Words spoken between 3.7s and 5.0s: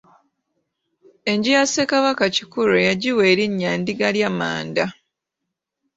Ndigalyamadda.